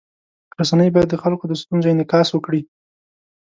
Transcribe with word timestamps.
رسنۍ 0.59 0.89
باید 0.93 1.09
د 1.11 1.15
خلکو 1.23 1.43
د 1.47 1.53
ستونزو 1.61 1.87
انعکاس 1.93 2.27
وکړي. 2.31 2.61